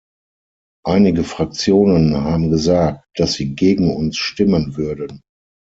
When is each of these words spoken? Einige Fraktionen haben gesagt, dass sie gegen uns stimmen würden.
Einige 0.83 1.23
Fraktionen 1.23 2.17
haben 2.23 2.49
gesagt, 2.49 3.05
dass 3.13 3.33
sie 3.33 3.53
gegen 3.53 3.95
uns 3.95 4.17
stimmen 4.17 4.75
würden. 4.75 5.21